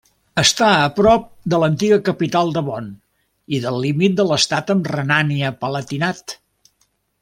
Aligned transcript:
Està 0.43 0.69
a 0.85 0.87
prop 0.99 1.27
de 1.55 1.59
l'antiga 1.65 1.99
capital 2.09 2.51
de 2.57 2.65
Bonn 2.71 2.89
i 3.57 3.61
del 3.69 3.79
límit 3.87 4.23
amb 4.27 4.35
l'estat 4.35 4.75
de 4.83 4.97
Renània-Palatinat. 4.99 6.39